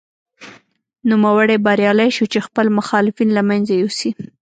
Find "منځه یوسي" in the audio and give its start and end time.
3.49-4.11